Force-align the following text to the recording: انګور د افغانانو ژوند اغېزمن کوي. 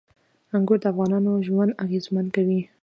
انګور 0.55 0.77
د 0.81 0.85
افغانانو 0.93 1.31
ژوند 1.47 1.77
اغېزمن 1.83 2.25
کوي. 2.35 2.61